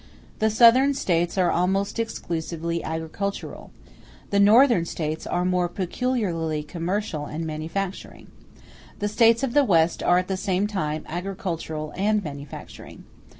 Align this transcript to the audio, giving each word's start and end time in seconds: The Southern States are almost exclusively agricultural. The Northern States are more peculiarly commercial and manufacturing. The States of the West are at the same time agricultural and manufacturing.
The 0.39 0.49
Southern 0.49 0.95
States 0.95 1.37
are 1.37 1.51
almost 1.51 1.99
exclusively 1.99 2.83
agricultural. 2.83 3.69
The 4.31 4.39
Northern 4.39 4.83
States 4.83 5.27
are 5.27 5.45
more 5.45 5.69
peculiarly 5.69 6.63
commercial 6.63 7.27
and 7.27 7.45
manufacturing. 7.45 8.25
The 8.97 9.07
States 9.07 9.43
of 9.43 9.53
the 9.53 9.63
West 9.63 10.01
are 10.01 10.17
at 10.17 10.27
the 10.27 10.37
same 10.37 10.65
time 10.65 11.05
agricultural 11.07 11.93
and 11.95 12.23
manufacturing. 12.23 13.03